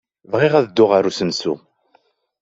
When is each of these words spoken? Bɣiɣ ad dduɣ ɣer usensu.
Bɣiɣ 0.31 0.53
ad 0.55 0.65
dduɣ 0.67 0.89
ɣer 0.91 1.03
usensu. 1.09 1.55